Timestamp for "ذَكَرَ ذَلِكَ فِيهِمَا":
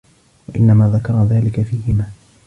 0.89-2.09